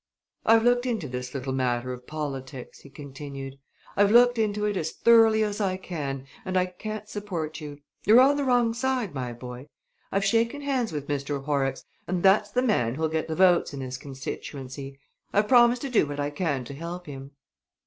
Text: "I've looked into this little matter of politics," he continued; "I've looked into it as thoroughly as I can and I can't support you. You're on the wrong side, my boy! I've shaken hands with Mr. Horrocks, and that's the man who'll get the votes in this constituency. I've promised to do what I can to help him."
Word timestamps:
"I've 0.47 0.63
looked 0.63 0.87
into 0.87 1.07
this 1.07 1.35
little 1.35 1.53
matter 1.53 1.93
of 1.93 2.07
politics," 2.07 2.79
he 2.79 2.89
continued; 2.89 3.59
"I've 3.95 4.09
looked 4.09 4.39
into 4.39 4.65
it 4.65 4.75
as 4.75 4.91
thoroughly 4.93 5.43
as 5.43 5.61
I 5.61 5.77
can 5.77 6.25
and 6.43 6.57
I 6.57 6.65
can't 6.65 7.07
support 7.07 7.61
you. 7.61 7.77
You're 8.03 8.19
on 8.19 8.35
the 8.35 8.43
wrong 8.43 8.73
side, 8.73 9.13
my 9.13 9.31
boy! 9.31 9.67
I've 10.11 10.25
shaken 10.25 10.61
hands 10.63 10.91
with 10.91 11.07
Mr. 11.07 11.43
Horrocks, 11.43 11.83
and 12.07 12.23
that's 12.23 12.49
the 12.49 12.63
man 12.63 12.95
who'll 12.95 13.09
get 13.09 13.27
the 13.27 13.35
votes 13.35 13.75
in 13.75 13.81
this 13.81 13.97
constituency. 13.97 14.99
I've 15.33 15.47
promised 15.47 15.83
to 15.83 15.89
do 15.91 16.07
what 16.07 16.19
I 16.19 16.31
can 16.31 16.63
to 16.65 16.73
help 16.73 17.05
him." 17.05 17.33